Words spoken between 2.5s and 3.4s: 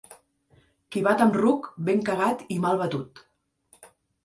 i mal batut.